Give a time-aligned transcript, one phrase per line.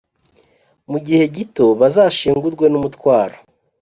[0.91, 3.37] mu gihe gito bazashengurwe n’umutwaro